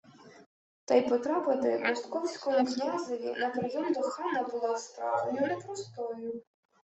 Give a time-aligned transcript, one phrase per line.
[0.85, 6.41] Та й потрапити московському князеві на прийом до хана було справою непростою